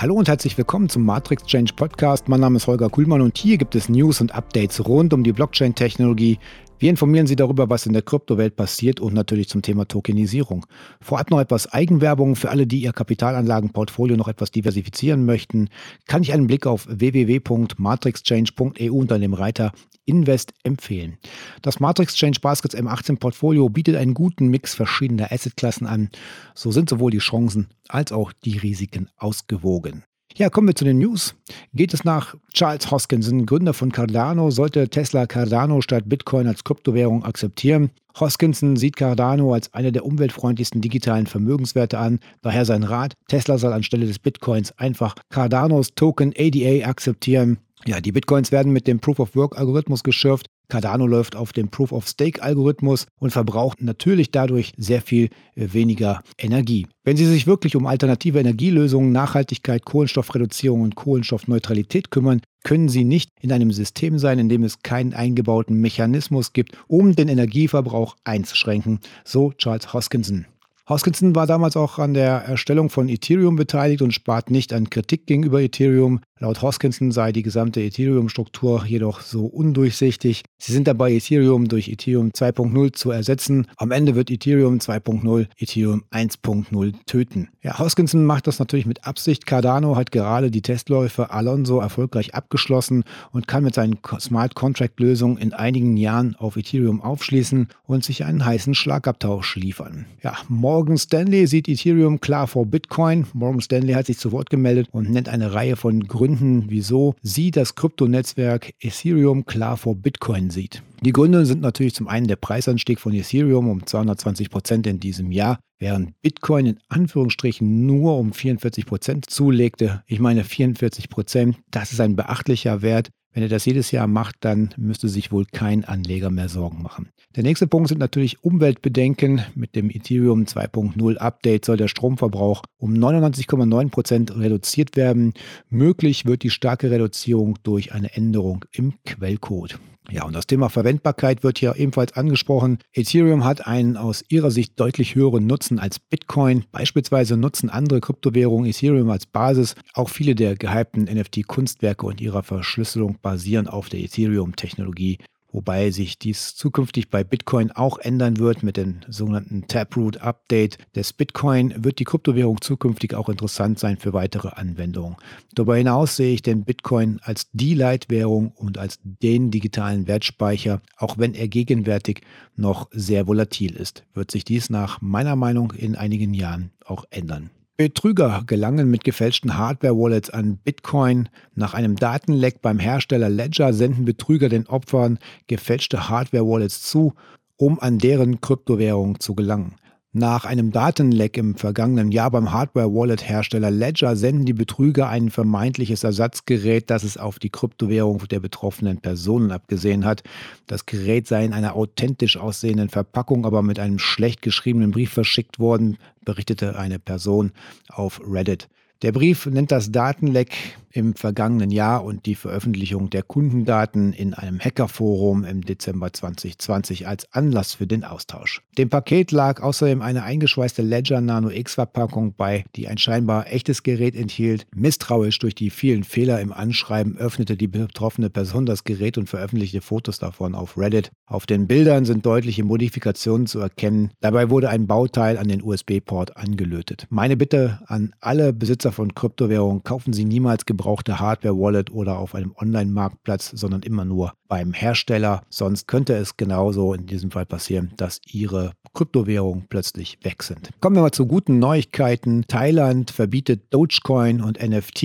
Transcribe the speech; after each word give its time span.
Hallo 0.00 0.14
und 0.14 0.28
herzlich 0.28 0.56
willkommen 0.56 0.88
zum 0.88 1.04
Matrix 1.04 1.44
Change 1.44 1.74
Podcast. 1.74 2.26
Mein 2.26 2.40
Name 2.40 2.56
ist 2.56 2.66
Holger 2.66 2.88
Kuhlmann 2.88 3.20
und 3.20 3.36
hier 3.36 3.58
gibt 3.58 3.74
es 3.74 3.90
News 3.90 4.22
und 4.22 4.34
Updates 4.34 4.88
rund 4.88 5.12
um 5.12 5.22
die 5.22 5.34
Blockchain-Technologie. 5.34 6.38
Wir 6.78 6.88
informieren 6.88 7.26
Sie 7.26 7.36
darüber, 7.36 7.68
was 7.68 7.84
in 7.84 7.92
der 7.92 8.00
Kryptowelt 8.00 8.56
passiert 8.56 8.98
und 8.98 9.12
natürlich 9.12 9.50
zum 9.50 9.60
Thema 9.60 9.86
Tokenisierung. 9.86 10.64
Vorab 11.02 11.30
noch 11.30 11.38
etwas 11.38 11.70
Eigenwerbung 11.70 12.34
für 12.34 12.48
alle, 12.48 12.66
die 12.66 12.80
ihr 12.80 12.94
Kapitalanlagenportfolio 12.94 14.16
noch 14.16 14.28
etwas 14.28 14.50
diversifizieren 14.50 15.26
möchten. 15.26 15.68
Kann 16.06 16.22
ich 16.22 16.32
einen 16.32 16.46
Blick 16.46 16.66
auf 16.66 16.86
www.matrixchange.eu 16.88 18.94
unter 18.94 19.18
dem 19.18 19.34
Reiter 19.34 19.72
Invest 20.10 20.52
empfehlen. 20.64 21.18
Das 21.62 21.78
Matrix 21.78 22.16
Change 22.16 22.40
Baskets 22.40 22.76
M18 22.76 23.18
Portfolio 23.18 23.68
bietet 23.68 23.94
einen 23.94 24.14
guten 24.14 24.48
Mix 24.48 24.74
verschiedener 24.74 25.30
Assetklassen 25.30 25.86
an. 25.86 26.10
So 26.54 26.72
sind 26.72 26.90
sowohl 26.90 27.12
die 27.12 27.18
Chancen 27.18 27.68
als 27.88 28.10
auch 28.10 28.32
die 28.44 28.58
Risiken 28.58 29.08
ausgewogen. 29.16 30.02
Ja, 30.36 30.48
kommen 30.48 30.68
wir 30.68 30.74
zu 30.74 30.84
den 30.84 30.98
News. 30.98 31.34
Geht 31.74 31.92
es 31.92 32.04
nach 32.04 32.36
Charles 32.54 32.90
Hoskinson, 32.90 33.46
Gründer 33.46 33.74
von 33.74 33.92
Cardano, 33.92 34.50
sollte 34.50 34.88
Tesla 34.88 35.26
Cardano 35.26 35.80
statt 35.80 36.04
Bitcoin 36.06 36.46
als 36.46 36.64
Kryptowährung 36.64 37.24
akzeptieren. 37.24 37.90
Hoskinson 38.18 38.76
sieht 38.76 38.96
Cardano 38.96 39.52
als 39.52 39.74
eine 39.74 39.92
der 39.92 40.04
umweltfreundlichsten 40.04 40.80
digitalen 40.80 41.26
Vermögenswerte 41.26 41.98
an. 41.98 42.20
Daher 42.42 42.64
sein 42.64 42.84
Rat, 42.84 43.14
Tesla 43.28 43.58
soll 43.58 43.72
anstelle 43.72 44.06
des 44.06 44.18
Bitcoins 44.18 44.72
einfach 44.78 45.14
Cardanos 45.30 45.94
Token 45.94 46.32
ADA 46.36 46.88
akzeptieren. 46.88 47.58
Ja, 47.86 48.00
die 48.00 48.12
Bitcoins 48.12 48.52
werden 48.52 48.72
mit 48.72 48.86
dem 48.86 49.00
Proof-of-Work-Algorithmus 49.00 50.02
geschürft. 50.02 50.46
Cardano 50.68 51.06
läuft 51.06 51.34
auf 51.34 51.52
dem 51.52 51.68
Proof-of-Stake-Algorithmus 51.68 53.06
und 53.18 53.30
verbraucht 53.30 53.80
natürlich 53.82 54.30
dadurch 54.30 54.72
sehr 54.76 55.00
viel 55.00 55.30
äh, 55.56 55.68
weniger 55.72 56.22
Energie. 56.38 56.86
Wenn 57.04 57.16
Sie 57.16 57.26
sich 57.26 57.46
wirklich 57.46 57.76
um 57.76 57.86
alternative 57.86 58.38
Energielösungen, 58.38 59.12
Nachhaltigkeit, 59.12 59.84
Kohlenstoffreduzierung 59.84 60.82
und 60.82 60.94
Kohlenstoffneutralität 60.94 62.10
kümmern, 62.10 62.42
können 62.64 62.90
Sie 62.90 63.04
nicht 63.04 63.30
in 63.40 63.50
einem 63.50 63.72
System 63.72 64.18
sein, 64.18 64.38
in 64.38 64.50
dem 64.50 64.62
es 64.62 64.82
keinen 64.82 65.14
eingebauten 65.14 65.80
Mechanismus 65.80 66.52
gibt, 66.52 66.76
um 66.86 67.16
den 67.16 67.28
Energieverbrauch 67.28 68.16
einzuschränken, 68.24 69.00
so 69.24 69.52
Charles 69.52 69.94
Hoskinson. 69.94 70.46
Hoskinson 70.90 71.36
war 71.36 71.46
damals 71.46 71.76
auch 71.76 72.00
an 72.00 72.14
der 72.14 72.32
Erstellung 72.42 72.90
von 72.90 73.08
Ethereum 73.08 73.54
beteiligt 73.54 74.02
und 74.02 74.12
spart 74.12 74.50
nicht 74.50 74.72
an 74.72 74.90
Kritik 74.90 75.24
gegenüber 75.24 75.62
Ethereum. 75.62 76.20
Laut 76.42 76.62
Hoskinson 76.62 77.12
sei 77.12 77.32
die 77.32 77.42
gesamte 77.42 77.82
Ethereum-Struktur 77.82 78.86
jedoch 78.86 79.20
so 79.20 79.44
undurchsichtig. 79.44 80.42
Sie 80.56 80.72
sind 80.72 80.88
dabei, 80.88 81.12
Ethereum 81.12 81.68
durch 81.68 81.88
Ethereum 81.88 82.30
2.0 82.30 82.94
zu 82.94 83.10
ersetzen. 83.10 83.66
Am 83.76 83.90
Ende 83.90 84.14
wird 84.14 84.30
Ethereum 84.30 84.78
2.0 84.78 85.48
Ethereum 85.58 86.04
1.0 86.10 86.94
töten. 87.04 87.48
Ja, 87.60 87.78
Hoskinson 87.78 88.24
macht 88.24 88.46
das 88.46 88.58
natürlich 88.58 88.86
mit 88.86 89.06
Absicht. 89.06 89.44
Cardano 89.44 89.96
hat 89.96 90.12
gerade 90.12 90.50
die 90.50 90.62
Testläufe 90.62 91.30
Alonso 91.30 91.78
erfolgreich 91.78 92.34
abgeschlossen 92.34 93.04
und 93.32 93.46
kann 93.46 93.62
mit 93.62 93.74
seinen 93.74 93.98
Smart 94.18 94.54
Contract-Lösungen 94.54 95.36
in 95.36 95.52
einigen 95.52 95.98
Jahren 95.98 96.36
auf 96.36 96.56
Ethereum 96.56 97.02
aufschließen 97.02 97.68
und 97.84 98.02
sich 98.02 98.24
einen 98.24 98.46
heißen 98.46 98.74
Schlagabtausch 98.74 99.56
liefern. 99.56 100.06
Ja, 100.22 100.38
Morgan 100.48 100.96
Stanley 100.96 101.46
sieht 101.46 101.68
Ethereum 101.68 102.18
klar 102.18 102.46
vor 102.46 102.64
Bitcoin. 102.64 103.26
Morgan 103.34 103.60
Stanley 103.60 103.92
hat 103.92 104.06
sich 104.06 104.16
zu 104.16 104.32
Wort 104.32 104.48
gemeldet 104.48 104.88
und 104.90 105.10
nennt 105.10 105.28
eine 105.28 105.52
Reihe 105.52 105.76
von 105.76 106.08
Gründen, 106.08 106.29
Gründen, 106.30 106.66
wieso 106.68 107.14
sie 107.22 107.50
das 107.50 107.74
Kryptonetzwerk 107.74 108.72
Ethereum 108.80 109.46
klar 109.46 109.76
vor 109.76 109.96
Bitcoin 109.96 110.50
sieht. 110.50 110.82
Die 111.02 111.12
Gründe 111.12 111.44
sind 111.46 111.60
natürlich 111.60 111.94
zum 111.94 112.08
einen 112.08 112.28
der 112.28 112.36
Preisanstieg 112.36 113.00
von 113.00 113.12
Ethereum 113.12 113.68
um 113.68 113.86
220 113.86 114.50
Prozent 114.50 114.86
in 114.86 115.00
diesem 115.00 115.32
Jahr, 115.32 115.58
während 115.78 116.20
Bitcoin 116.20 116.66
in 116.66 116.78
Anführungsstrichen 116.88 117.86
nur 117.86 118.16
um 118.18 118.32
44 118.32 118.86
Prozent 118.86 119.28
zulegte. 119.28 120.02
Ich 120.06 120.20
meine 120.20 120.44
44 120.44 121.08
Prozent, 121.08 121.56
das 121.70 121.92
ist 121.92 122.00
ein 122.00 122.16
beachtlicher 122.16 122.82
Wert. 122.82 123.10
Wenn 123.32 123.44
er 123.44 123.48
das 123.48 123.64
jedes 123.64 123.92
Jahr 123.92 124.08
macht, 124.08 124.36
dann 124.40 124.70
müsste 124.76 125.08
sich 125.08 125.30
wohl 125.30 125.44
kein 125.44 125.84
Anleger 125.84 126.30
mehr 126.30 126.48
Sorgen 126.48 126.82
machen. 126.82 127.10
Der 127.36 127.44
nächste 127.44 127.68
Punkt 127.68 127.88
sind 127.88 127.98
natürlich 127.98 128.42
Umweltbedenken. 128.42 129.42
Mit 129.54 129.76
dem 129.76 129.88
Ethereum 129.88 130.44
2.0 130.44 131.16
Update 131.16 131.64
soll 131.64 131.76
der 131.76 131.86
Stromverbrauch 131.86 132.62
um 132.76 132.92
99,9 132.92 133.90
Prozent 133.90 134.36
reduziert 134.36 134.96
werden. 134.96 135.34
Möglich 135.68 136.26
wird 136.26 136.42
die 136.42 136.50
starke 136.50 136.90
Reduzierung 136.90 137.56
durch 137.62 137.92
eine 137.92 138.14
Änderung 138.14 138.64
im 138.72 138.94
Quellcode. 139.04 139.78
Ja, 140.12 140.24
und 140.24 140.34
das 140.34 140.48
Thema 140.48 140.70
Verwendbarkeit 140.70 141.44
wird 141.44 141.58
hier 141.58 141.76
ebenfalls 141.76 142.14
angesprochen. 142.14 142.78
Ethereum 142.92 143.44
hat 143.44 143.66
einen 143.66 143.96
aus 143.96 144.24
ihrer 144.28 144.50
Sicht 144.50 144.80
deutlich 144.80 145.14
höheren 145.14 145.46
Nutzen 145.46 145.78
als 145.78 146.00
Bitcoin. 146.00 146.64
Beispielsweise 146.72 147.36
nutzen 147.36 147.70
andere 147.70 148.00
Kryptowährungen 148.00 148.68
Ethereum 148.68 149.08
als 149.10 149.26
Basis. 149.26 149.76
Auch 149.94 150.08
viele 150.08 150.34
der 150.34 150.56
gehypten 150.56 151.04
NFT-Kunstwerke 151.04 152.06
und 152.06 152.20
ihrer 152.20 152.42
Verschlüsselung 152.42 153.18
basieren 153.22 153.68
auf 153.68 153.88
der 153.88 154.00
Ethereum-Technologie 154.00 155.18
wobei 155.52 155.90
sich 155.90 156.18
dies 156.18 156.54
zukünftig 156.54 157.10
bei 157.10 157.24
Bitcoin 157.24 157.70
auch 157.72 157.98
ändern 157.98 158.38
wird 158.38 158.62
mit 158.62 158.76
dem 158.76 159.00
sogenannten 159.08 159.66
Taproot 159.66 160.18
Update 160.18 160.78
des 160.94 161.12
Bitcoin 161.12 161.74
wird 161.84 161.98
die 161.98 162.04
Kryptowährung 162.04 162.60
zukünftig 162.60 163.14
auch 163.14 163.28
interessant 163.28 163.78
sein 163.78 163.96
für 163.96 164.12
weitere 164.12 164.48
Anwendungen. 164.48 165.16
Darüber 165.54 165.76
hinaus 165.76 166.16
sehe 166.16 166.34
ich 166.34 166.42
den 166.42 166.64
Bitcoin 166.64 167.20
als 167.22 167.50
die 167.52 167.74
Leitwährung 167.74 168.52
und 168.52 168.78
als 168.78 168.98
den 169.02 169.50
digitalen 169.50 170.06
Wertspeicher, 170.06 170.80
auch 170.96 171.18
wenn 171.18 171.34
er 171.34 171.48
gegenwärtig 171.48 172.22
noch 172.56 172.88
sehr 172.92 173.26
volatil 173.26 173.74
ist, 173.74 174.04
wird 174.14 174.30
sich 174.30 174.44
dies 174.44 174.70
nach 174.70 175.00
meiner 175.00 175.36
Meinung 175.36 175.72
in 175.72 175.96
einigen 175.96 176.34
Jahren 176.34 176.70
auch 176.84 177.04
ändern. 177.10 177.50
Betrüger 177.80 178.42
gelangen 178.46 178.90
mit 178.90 179.04
gefälschten 179.04 179.56
Hardware-Wallets 179.56 180.28
an 180.28 180.58
Bitcoin. 180.58 181.30
Nach 181.54 181.72
einem 181.72 181.96
Datenleck 181.96 182.60
beim 182.60 182.78
Hersteller 182.78 183.30
Ledger 183.30 183.72
senden 183.72 184.04
Betrüger 184.04 184.50
den 184.50 184.66
Opfern 184.66 185.18
gefälschte 185.46 186.10
Hardware-Wallets 186.10 186.82
zu, 186.82 187.14
um 187.56 187.80
an 187.80 187.96
deren 187.96 188.42
Kryptowährung 188.42 189.18
zu 189.18 189.34
gelangen. 189.34 189.76
Nach 190.12 190.44
einem 190.44 190.72
Datenleck 190.72 191.36
im 191.36 191.54
vergangenen 191.54 192.10
Jahr 192.10 192.32
beim 192.32 192.50
Hardware-Wallet-Hersteller 192.50 193.70
Ledger 193.70 194.16
senden 194.16 194.44
die 194.44 194.52
Betrüger 194.52 195.08
ein 195.08 195.30
vermeintliches 195.30 196.02
Ersatzgerät, 196.02 196.90
das 196.90 197.04
es 197.04 197.16
auf 197.16 197.38
die 197.38 197.50
Kryptowährung 197.50 198.26
der 198.26 198.40
betroffenen 198.40 198.98
Personen 199.00 199.52
abgesehen 199.52 200.04
hat. 200.04 200.24
Das 200.66 200.84
Gerät 200.84 201.28
sei 201.28 201.44
in 201.44 201.52
einer 201.52 201.76
authentisch 201.76 202.38
aussehenden 202.38 202.88
Verpackung, 202.88 203.46
aber 203.46 203.62
mit 203.62 203.78
einem 203.78 204.00
schlecht 204.00 204.42
geschriebenen 204.42 204.90
Brief 204.90 205.12
verschickt 205.12 205.60
worden, 205.60 205.96
berichtete 206.24 206.76
eine 206.76 206.98
Person 206.98 207.52
auf 207.88 208.20
Reddit. 208.26 208.68
Der 209.02 209.12
Brief 209.12 209.46
nennt 209.46 209.70
das 209.70 209.92
Datenleck 209.92 210.50
im 210.92 211.14
vergangenen 211.14 211.70
Jahr 211.70 212.04
und 212.04 212.26
die 212.26 212.34
Veröffentlichung 212.34 213.10
der 213.10 213.22
Kundendaten 213.22 214.12
in 214.12 214.34
einem 214.34 214.58
Hackerforum 214.58 215.44
im 215.44 215.62
Dezember 215.62 216.12
2020 216.12 217.06
als 217.06 217.32
Anlass 217.32 217.74
für 217.74 217.86
den 217.86 218.04
Austausch. 218.04 218.62
Dem 218.76 218.88
Paket 218.88 219.30
lag 219.30 219.62
außerdem 219.62 220.02
eine 220.02 220.22
eingeschweißte 220.24 220.82
Ledger 220.82 221.20
Nano 221.20 221.50
X 221.50 221.74
Verpackung 221.74 222.34
bei, 222.36 222.64
die 222.76 222.88
ein 222.88 222.98
scheinbar 222.98 223.46
echtes 223.52 223.82
Gerät 223.82 224.16
enthielt. 224.16 224.66
Misstrauisch 224.74 225.38
durch 225.38 225.54
die 225.54 225.70
vielen 225.70 226.04
Fehler 226.04 226.40
im 226.40 226.52
Anschreiben 226.52 227.16
öffnete 227.16 227.56
die 227.56 227.68
betroffene 227.68 228.30
Person 228.30 228.66
das 228.66 228.84
Gerät 228.84 229.18
und 229.18 229.28
veröffentlichte 229.28 229.80
Fotos 229.80 230.18
davon 230.18 230.54
auf 230.54 230.76
Reddit. 230.76 231.10
Auf 231.26 231.46
den 231.46 231.66
Bildern 231.68 232.04
sind 232.04 232.26
deutliche 232.26 232.64
Modifikationen 232.64 233.46
zu 233.46 233.60
erkennen. 233.60 234.10
Dabei 234.20 234.50
wurde 234.50 234.68
ein 234.68 234.86
Bauteil 234.86 235.38
an 235.38 235.48
den 235.48 235.62
USB-Port 235.62 236.36
angelötet. 236.36 237.06
Meine 237.10 237.36
Bitte 237.36 237.80
an 237.86 238.12
alle 238.20 238.52
Besitzer 238.52 238.90
von 238.90 239.14
Kryptowährungen 239.14 239.84
kaufen 239.84 240.12
Sie 240.12 240.24
niemals 240.24 240.66
gebrauchte 240.80 241.20
Hardware-Wallet 241.20 241.92
oder 241.92 242.18
auf 242.18 242.34
einem 242.34 242.54
Online-Marktplatz, 242.56 243.50
sondern 243.50 243.82
immer 243.82 244.06
nur 244.06 244.32
beim 244.48 244.72
Hersteller. 244.72 245.42
Sonst 245.50 245.86
könnte 245.86 246.14
es 246.14 246.38
genauso 246.38 246.94
in 246.94 247.06
diesem 247.06 247.30
Fall 247.30 247.44
passieren, 247.46 247.92
dass 247.98 248.20
Ihre 248.26 248.72
Kryptowährungen 248.94 249.66
plötzlich 249.68 250.18
weg 250.22 250.42
sind. 250.42 250.70
Kommen 250.80 250.96
wir 250.96 251.02
mal 251.02 251.12
zu 251.12 251.26
guten 251.26 251.58
Neuigkeiten. 251.58 252.44
Thailand 252.48 253.10
verbietet 253.10 253.72
Dogecoin 253.72 254.40
und 254.40 254.60
NFT. 254.60 255.02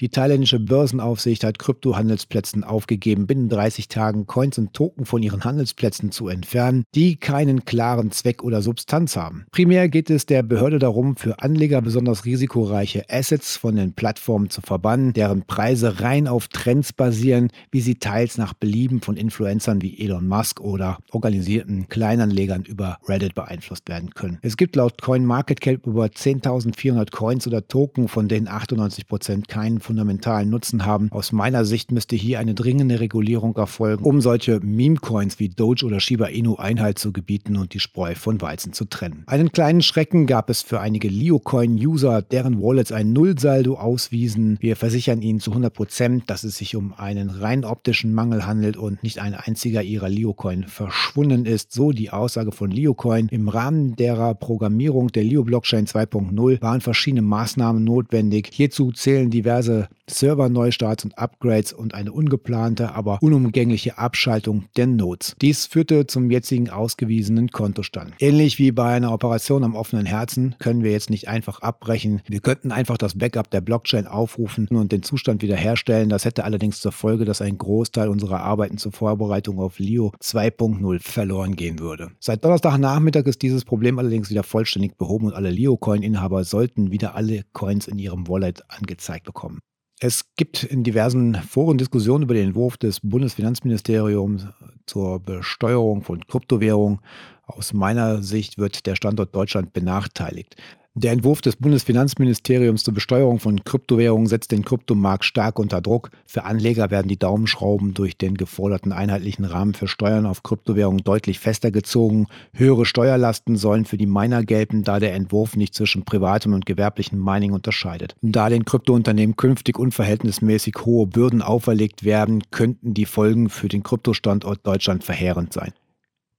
Die 0.00 0.08
thailändische 0.10 0.60
Börsenaufsicht 0.60 1.44
hat 1.44 1.58
Kryptohandelsplätzen 1.58 2.64
aufgegeben, 2.64 3.26
binnen 3.26 3.48
30 3.48 3.88
Tagen 3.88 4.26
Coins 4.26 4.56
und 4.56 4.72
Token 4.72 5.04
von 5.04 5.22
ihren 5.22 5.44
Handelsplätzen 5.44 6.10
zu 6.10 6.28
entfernen, 6.28 6.84
die 6.94 7.16
keinen 7.16 7.64
klaren 7.64 8.12
Zweck 8.12 8.42
oder 8.42 8.62
Substanz 8.62 9.16
haben. 9.16 9.44
Primär 9.50 9.88
geht 9.88 10.08
es 10.08 10.24
der 10.24 10.42
Behörde 10.42 10.78
darum, 10.78 11.16
für 11.16 11.42
Anleger 11.42 11.82
besonders 11.82 12.24
risikoreiche 12.24 13.04
Assets 13.10 13.56
von 13.56 13.76
den 13.76 13.92
Plattformen 13.92 14.48
zu 14.48 14.62
verbannen. 14.62 15.07
Deren 15.12 15.42
Preise 15.42 16.00
rein 16.00 16.28
auf 16.28 16.48
Trends 16.48 16.92
basieren, 16.92 17.50
wie 17.70 17.80
sie 17.80 17.96
teils 17.96 18.38
nach 18.38 18.54
Belieben 18.54 19.00
von 19.00 19.16
Influencern 19.16 19.82
wie 19.82 19.98
Elon 19.98 20.28
Musk 20.28 20.60
oder 20.60 20.98
organisierten 21.10 21.88
Kleinanlegern 21.88 22.62
über 22.62 22.98
Reddit 23.08 23.34
beeinflusst 23.34 23.88
werden 23.88 24.10
können. 24.14 24.38
Es 24.42 24.56
gibt 24.56 24.76
laut 24.76 25.00
CoinMarketCap 25.00 25.86
über 25.86 26.04
10.400 26.04 27.10
Coins 27.10 27.46
oder 27.46 27.66
Token, 27.66 28.08
von 28.08 28.28
denen 28.28 28.48
98% 28.48 29.48
keinen 29.48 29.80
fundamentalen 29.80 30.50
Nutzen 30.50 30.84
haben. 30.84 31.10
Aus 31.10 31.32
meiner 31.32 31.64
Sicht 31.64 31.90
müsste 31.92 32.16
hier 32.16 32.38
eine 32.38 32.54
dringende 32.54 33.00
Regulierung 33.00 33.56
erfolgen, 33.56 34.04
um 34.04 34.20
solche 34.20 34.60
Meme-Coins 34.60 35.38
wie 35.38 35.48
Doge 35.48 35.86
oder 35.86 36.00
Shiba 36.00 36.26
Inu 36.26 36.56
Einhalt 36.56 36.98
zu 36.98 37.12
gebieten 37.12 37.56
und 37.56 37.74
die 37.74 37.80
Spreu 37.80 38.14
von 38.14 38.40
Weizen 38.40 38.72
zu 38.72 38.84
trennen. 38.84 39.24
Einen 39.26 39.52
kleinen 39.52 39.82
Schrecken 39.82 40.26
gab 40.26 40.50
es 40.50 40.62
für 40.62 40.80
einige 40.80 41.08
Leocoin-User, 41.08 42.22
deren 42.22 42.60
Wallets 42.60 42.92
ein 42.92 43.12
Nullsaldo 43.12 43.74
auswiesen. 43.74 44.58
Wir 44.60 44.76
versichern 44.76 44.97
ihnen 45.06 45.40
zu 45.40 45.52
100%, 45.52 46.22
dass 46.26 46.44
es 46.44 46.56
sich 46.56 46.74
um 46.76 46.92
einen 46.94 47.30
rein 47.30 47.64
optischen 47.64 48.12
Mangel 48.12 48.46
handelt 48.46 48.76
und 48.76 49.02
nicht 49.02 49.20
ein 49.20 49.34
einziger 49.34 49.82
ihrer 49.82 50.08
Leocoin 50.08 50.64
verschwunden 50.64 51.46
ist. 51.46 51.72
So 51.72 51.92
die 51.92 52.10
Aussage 52.10 52.52
von 52.52 52.70
Leocoin. 52.70 53.28
Im 53.28 53.48
Rahmen 53.48 53.96
derer 53.96 54.34
Programmierung 54.34 55.08
der 55.08 55.24
Leo-Blockchain 55.24 55.86
2.0 55.86 56.60
waren 56.62 56.80
verschiedene 56.80 57.22
Maßnahmen 57.22 57.84
notwendig. 57.84 58.50
Hierzu 58.52 58.92
zählen 58.92 59.30
diverse 59.30 59.88
Server-Neustarts 60.08 61.04
und 61.04 61.18
Upgrades 61.18 61.72
und 61.72 61.94
eine 61.94 62.12
ungeplante, 62.12 62.94
aber 62.94 63.18
unumgängliche 63.22 63.98
Abschaltung 63.98 64.64
der 64.76 64.86
Nodes. 64.86 65.36
Dies 65.40 65.66
führte 65.66 66.06
zum 66.06 66.30
jetzigen 66.30 66.70
ausgewiesenen 66.70 67.50
Kontostand. 67.50 68.14
Ähnlich 68.18 68.58
wie 68.58 68.72
bei 68.72 68.94
einer 68.94 69.12
Operation 69.12 69.64
am 69.64 69.74
offenen 69.74 70.06
Herzen 70.06 70.54
können 70.58 70.82
wir 70.82 70.92
jetzt 70.92 71.10
nicht 71.10 71.28
einfach 71.28 71.60
abbrechen. 71.62 72.22
Wir 72.26 72.40
könnten 72.40 72.72
einfach 72.72 72.98
das 72.98 73.16
Backup 73.16 73.50
der 73.50 73.60
Blockchain 73.60 74.06
aufrufen 74.06 74.68
und 74.68 74.92
den 74.92 75.02
Zustand 75.02 75.42
wiederherstellen. 75.42 76.08
Das 76.08 76.24
hätte 76.24 76.44
allerdings 76.44 76.80
zur 76.80 76.92
Folge, 76.92 77.24
dass 77.24 77.42
ein 77.42 77.58
Großteil 77.58 78.08
unserer 78.08 78.40
Arbeiten 78.40 78.78
zur 78.78 78.92
Vorbereitung 78.92 79.58
auf 79.58 79.78
Leo 79.78 80.12
2.0 80.20 81.00
verloren 81.00 81.56
gehen 81.56 81.78
würde. 81.78 82.10
Seit 82.20 82.44
Donnerstagnachmittag 82.44 83.26
ist 83.26 83.42
dieses 83.42 83.64
Problem 83.64 83.98
allerdings 83.98 84.30
wieder 84.30 84.42
vollständig 84.42 84.96
behoben 84.96 85.26
und 85.26 85.34
alle 85.34 85.50
Leo-Coin-Inhaber 85.50 86.44
sollten 86.44 86.90
wieder 86.90 87.14
alle 87.14 87.42
Coins 87.52 87.88
in 87.88 87.98
ihrem 87.98 88.28
Wallet 88.28 88.62
angezeigt 88.68 89.24
bekommen. 89.24 89.60
Es 90.00 90.26
gibt 90.36 90.62
in 90.62 90.84
diversen 90.84 91.34
Foren 91.34 91.76
Diskussionen 91.76 92.22
über 92.22 92.34
den 92.34 92.48
Entwurf 92.48 92.76
des 92.76 93.00
Bundesfinanzministeriums 93.02 94.46
zur 94.86 95.18
Besteuerung 95.18 96.02
von 96.02 96.24
Kryptowährungen. 96.24 97.00
Aus 97.46 97.72
meiner 97.72 98.22
Sicht 98.22 98.58
wird 98.58 98.86
der 98.86 98.94
Standort 98.94 99.34
Deutschland 99.34 99.72
benachteiligt. 99.72 100.54
Der 101.00 101.12
Entwurf 101.12 101.40
des 101.40 101.54
Bundesfinanzministeriums 101.54 102.82
zur 102.82 102.92
Besteuerung 102.92 103.38
von 103.38 103.62
Kryptowährungen 103.62 104.26
setzt 104.26 104.50
den 104.50 104.64
Kryptomarkt 104.64 105.24
stark 105.24 105.60
unter 105.60 105.80
Druck. 105.80 106.10
Für 106.26 106.42
Anleger 106.42 106.90
werden 106.90 107.06
die 107.06 107.16
Daumenschrauben 107.16 107.94
durch 107.94 108.16
den 108.16 108.34
geforderten 108.36 108.90
einheitlichen 108.90 109.44
Rahmen 109.44 109.74
für 109.74 109.86
Steuern 109.86 110.26
auf 110.26 110.42
Kryptowährungen 110.42 111.04
deutlich 111.04 111.38
fester 111.38 111.70
gezogen. 111.70 112.26
Höhere 112.52 112.84
Steuerlasten 112.84 113.54
sollen 113.54 113.84
für 113.84 113.96
die 113.96 114.06
Miner 114.06 114.42
gelten, 114.42 114.82
da 114.82 114.98
der 114.98 115.14
Entwurf 115.14 115.54
nicht 115.54 115.72
zwischen 115.72 116.04
privatem 116.04 116.52
und 116.52 116.66
gewerblichem 116.66 117.22
Mining 117.22 117.52
unterscheidet. 117.52 118.16
Da 118.20 118.48
den 118.48 118.64
Kryptounternehmen 118.64 119.36
künftig 119.36 119.78
unverhältnismäßig 119.78 120.74
hohe 120.84 121.06
Bürden 121.06 121.42
auferlegt 121.42 122.02
werden, 122.02 122.42
könnten 122.50 122.92
die 122.92 123.06
Folgen 123.06 123.50
für 123.50 123.68
den 123.68 123.84
Kryptostandort 123.84 124.66
Deutschland 124.66 125.04
verheerend 125.04 125.52
sein. 125.52 125.72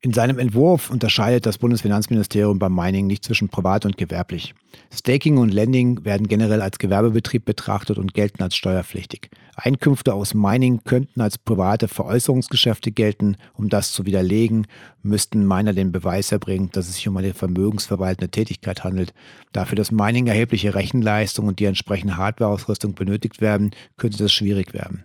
In 0.01 0.13
seinem 0.13 0.40
Entwurf 0.40 0.90
unterscheidet 0.90 1.46
das 1.46 1.57
Bundesfinanzministerium 1.57 2.57
beim 2.57 2.74
Mining 2.74 3.06
nicht 3.06 3.25
zwischen 3.25 3.50
privat 3.50 3.86
und 3.86 3.98
gewerblich. 3.98 4.56
Staking 4.94 5.38
und 5.38 5.54
Lending 5.54 6.06
werden 6.06 6.30
generell 6.30 6.62
als 6.62 6.80
Gewerbebetrieb 6.80 7.44
betrachtet 7.44 7.98
und 7.98 8.13
gelten 8.13 8.42
als 8.42 8.56
steuerpflichtig. 8.56 9.30
Einkünfte 9.57 10.13
aus 10.13 10.34
Mining 10.34 10.86
könnten 10.86 11.19
als 11.19 11.38
private 11.38 11.90
Veräußerungsgeschäfte 11.90 12.94
gelten. 12.94 13.36
Um 13.56 13.68
das 13.68 13.92
zu 13.92 14.06
widerlegen, 14.06 14.68
müssten 15.04 15.46
Miner 15.46 15.74
den 15.74 15.92
Beweis 15.92 16.31
erbringen, 16.31 16.69
dass 16.72 16.88
es 16.88 16.95
sich 16.95 17.07
um 17.10 17.18
eine 17.18 17.34
vermögensverwaltende 17.34 18.31
Tätigkeit 18.31 18.86
handelt. 18.86 19.13
Dafür 19.52 19.75
das 19.75 19.92
Mining 19.92 20.28
erhebliche 20.28 20.75
Rechenleistung 20.75 21.48
und 21.48 21.60
die 21.60 21.66
entsprechende 21.66 22.16
Hardwareausrüstung 22.16 22.94
benötigt 22.94 23.42
werden, 23.42 23.72
könnte 23.98 24.19
das 24.19 24.31
schwierig 24.31 24.74
werden. 24.74 25.04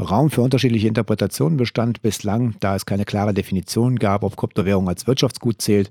Raum 0.00 0.30
für 0.30 0.42
unterschiedliche 0.42 0.88
Interpretationen 0.88 1.56
bestand 1.56 2.02
bislang, 2.02 2.56
da 2.60 2.74
es 2.74 2.84
keine 2.84 3.04
klare 3.04 3.32
Definition 3.32 3.96
gab, 3.96 4.24
ob 4.24 4.36
Kryptowährung 4.36 4.88
als 4.88 5.06
Wirtschaftsgut 5.06 5.62
zählt. 5.62 5.90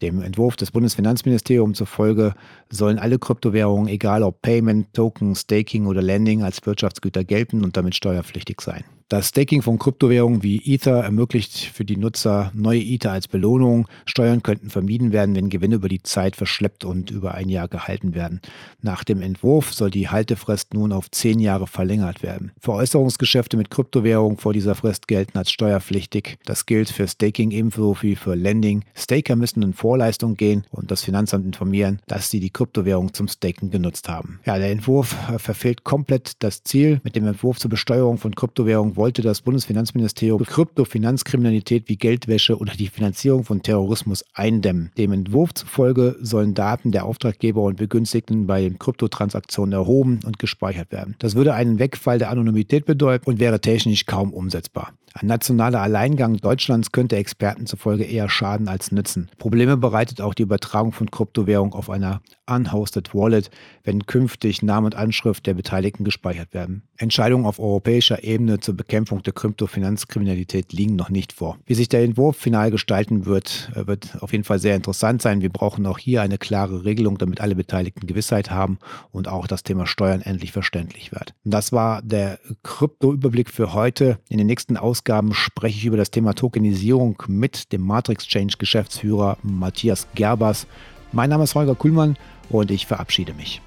Dem 0.00 0.22
Entwurf 0.22 0.56
des 0.56 0.70
Bundesfinanzministeriums 0.70 1.78
zufolge 1.78 2.34
sollen 2.70 2.98
alle 2.98 3.18
Kryptowährungen, 3.18 3.88
egal 3.88 4.22
ob 4.22 4.42
Payment, 4.42 4.92
Token, 4.94 5.36
Staking 5.36 5.86
oder 5.86 6.02
Lending, 6.02 6.42
als 6.42 6.64
Wirtschaftsgüter 6.64 7.24
gelten 7.24 7.62
und 7.62 7.76
damit 7.76 7.94
steuerpflichtig 7.94 8.60
sein. 8.60 8.84
Das 9.12 9.28
Staking 9.28 9.60
von 9.60 9.78
Kryptowährungen 9.78 10.42
wie 10.42 10.56
Ether 10.64 11.04
ermöglicht 11.04 11.70
für 11.74 11.84
die 11.84 11.98
Nutzer 11.98 12.50
neue 12.54 12.80
Ether 12.80 13.12
als 13.12 13.28
Belohnung. 13.28 13.86
Steuern 14.06 14.42
könnten 14.42 14.70
vermieden 14.70 15.12
werden, 15.12 15.34
wenn 15.34 15.50
Gewinne 15.50 15.74
über 15.74 15.90
die 15.90 16.02
Zeit 16.02 16.34
verschleppt 16.34 16.86
und 16.86 17.10
über 17.10 17.34
ein 17.34 17.50
Jahr 17.50 17.68
gehalten 17.68 18.14
werden. 18.14 18.40
Nach 18.80 19.04
dem 19.04 19.20
Entwurf 19.20 19.74
soll 19.74 19.90
die 19.90 20.08
Haltefrist 20.08 20.72
nun 20.72 20.92
auf 20.92 21.10
zehn 21.10 21.40
Jahre 21.40 21.66
verlängert 21.66 22.22
werden. 22.22 22.52
Veräußerungsgeschäfte 22.60 23.58
mit 23.58 23.70
Kryptowährungen 23.70 24.38
vor 24.38 24.54
dieser 24.54 24.74
Frist 24.74 25.06
gelten 25.08 25.36
als 25.36 25.50
steuerpflichtig. 25.50 26.38
Das 26.46 26.64
gilt 26.64 26.88
für 26.88 27.06
Staking 27.06 27.50
ebenso 27.50 27.94
wie 28.00 28.16
für 28.16 28.34
Lending. 28.34 28.82
Staker 28.94 29.36
müssen 29.36 29.62
in 29.62 29.74
Vorleistung 29.74 30.38
gehen 30.38 30.64
und 30.70 30.90
das 30.90 31.04
Finanzamt 31.04 31.44
informieren, 31.44 32.00
dass 32.06 32.30
sie 32.30 32.40
die 32.40 32.48
Kryptowährung 32.48 33.12
zum 33.12 33.28
Staken 33.28 33.70
genutzt 33.70 34.08
haben. 34.08 34.40
Ja, 34.46 34.56
der 34.56 34.70
Entwurf 34.70 35.14
verfehlt 35.36 35.84
komplett 35.84 36.42
das 36.42 36.62
Ziel. 36.64 37.02
Mit 37.04 37.14
dem 37.14 37.26
Entwurf 37.26 37.58
zur 37.58 37.68
Besteuerung 37.68 38.16
von 38.16 38.34
Kryptowährungen 38.34 39.01
wollte 39.02 39.22
das 39.22 39.40
Bundesfinanzministerium 39.40 40.44
Kryptofinanzkriminalität 40.44 41.88
wie 41.88 41.96
Geldwäsche 41.96 42.56
oder 42.56 42.72
die 42.72 42.86
Finanzierung 42.86 43.42
von 43.42 43.60
Terrorismus 43.60 44.24
eindämmen. 44.32 44.92
Dem 44.96 45.10
Entwurf 45.10 45.54
zufolge 45.54 46.14
sollen 46.20 46.54
Daten 46.54 46.92
der 46.92 47.04
Auftraggeber 47.04 47.62
und 47.62 47.78
Begünstigten 47.78 48.46
bei 48.46 48.70
Kryptotransaktionen 48.78 49.72
erhoben 49.72 50.20
und 50.24 50.38
gespeichert 50.38 50.92
werden. 50.92 51.16
Das 51.18 51.34
würde 51.34 51.54
einen 51.54 51.80
Wegfall 51.80 52.20
der 52.20 52.30
Anonymität 52.30 52.86
bedeuten 52.86 53.28
und 53.28 53.40
wäre 53.40 53.60
technisch 53.60 54.06
kaum 54.06 54.32
umsetzbar. 54.32 54.92
Ein 55.14 55.26
nationaler 55.26 55.80
Alleingang 55.80 56.38
Deutschlands 56.38 56.92
könnte 56.92 57.16
Experten 57.16 57.66
zufolge 57.66 58.04
eher 58.04 58.28
schaden 58.28 58.68
als 58.68 58.92
nützen. 58.92 59.30
Probleme 59.38 59.76
bereitet 59.76 60.20
auch 60.20 60.34
die 60.34 60.42
Übertragung 60.42 60.92
von 60.92 61.10
Kryptowährung 61.10 61.74
auf 61.74 61.90
einer 61.90 62.22
unhosted 62.46 63.14
Wallet, 63.14 63.50
wenn 63.84 64.06
künftig 64.06 64.62
Name 64.62 64.86
und 64.86 64.94
Anschrift 64.94 65.46
der 65.46 65.54
Beteiligten 65.54 66.04
gespeichert 66.04 66.54
werden. 66.54 66.82
Entscheidungen 66.96 67.46
auf 67.46 67.58
europäischer 67.58 68.22
Ebene 68.24 68.60
zur 68.60 68.76
Bekämpfung 68.76 69.22
der 69.22 69.32
Kryptofinanzkriminalität 69.32 70.72
liegen 70.72 70.96
noch 70.96 71.10
nicht 71.10 71.32
vor. 71.32 71.58
Wie 71.66 71.74
sich 71.74 71.88
der 71.88 72.02
Entwurf 72.02 72.36
final 72.36 72.70
gestalten 72.70 73.26
wird, 73.26 73.70
äh, 73.74 73.86
wird 73.86 74.16
auf 74.20 74.32
jeden 74.32 74.44
Fall 74.44 74.58
sehr 74.58 74.76
interessant 74.76 75.22
sein. 75.22 75.40
Wir 75.40 75.50
brauchen 75.50 75.86
auch 75.86 75.98
hier 75.98 76.22
eine 76.22 76.38
klare 76.38 76.84
Regelung, 76.84 77.18
damit 77.18 77.40
alle 77.40 77.54
Beteiligten 77.54 78.06
Gewissheit 78.06 78.50
haben 78.50 78.78
und 79.10 79.28
auch 79.28 79.46
das 79.46 79.62
Thema 79.62 79.86
Steuern 79.86 80.20
endlich 80.20 80.52
verständlich 80.52 81.12
wird. 81.12 81.34
Das 81.44 81.72
war 81.72 82.02
der 82.02 82.38
Krypto-Überblick 82.62 83.50
für 83.50 83.72
heute. 83.72 84.18
In 84.28 84.38
den 84.38 84.46
nächsten 84.46 84.76
Ausgaben 85.02 85.34
spreche 85.34 85.78
ich 85.78 85.84
über 85.84 85.96
das 85.96 86.12
Thema 86.12 86.32
Tokenisierung 86.32 87.20
mit 87.26 87.72
dem 87.72 87.80
Matrix 87.80 88.24
Change 88.24 88.54
Geschäftsführer 88.56 89.36
Matthias 89.42 90.06
Gerbers. 90.14 90.68
Mein 91.10 91.28
Name 91.28 91.42
ist 91.42 91.56
Holger 91.56 91.74
Kuhlmann 91.74 92.16
und 92.50 92.70
ich 92.70 92.86
verabschiede 92.86 93.34
mich. 93.34 93.60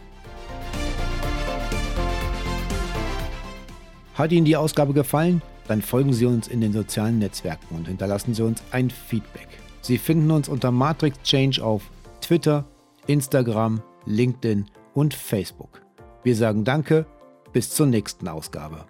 Hat 4.13 4.31
Ihnen 4.31 4.45
die 4.45 4.55
Ausgabe 4.55 4.93
gefallen? 4.93 5.41
Dann 5.67 5.81
folgen 5.81 6.13
Sie 6.13 6.25
uns 6.25 6.47
in 6.47 6.61
den 6.61 6.71
sozialen 6.71 7.19
Netzwerken 7.19 7.75
und 7.75 7.89
hinterlassen 7.89 8.33
Sie 8.33 8.41
uns 8.41 8.63
ein 8.71 8.89
Feedback. 8.89 9.49
Sie 9.81 9.97
finden 9.97 10.31
uns 10.31 10.47
unter 10.47 10.71
Matrix 10.71 11.21
Change 11.23 11.61
auf 11.61 11.81
Twitter, 12.21 12.63
Instagram, 13.07 13.81
LinkedIn 14.05 14.67
und 14.93 15.13
Facebook. 15.13 15.81
Wir 16.23 16.37
sagen 16.37 16.63
Danke, 16.63 17.05
bis 17.51 17.71
zur 17.71 17.87
nächsten 17.87 18.29
Ausgabe. 18.29 18.85